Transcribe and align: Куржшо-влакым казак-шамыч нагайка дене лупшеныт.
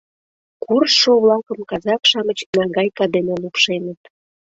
Куржшо-влакым 0.63 1.59
казак-шамыч 1.69 2.39
нагайка 2.57 3.05
дене 3.15 3.33
лупшеныт. 3.41 4.01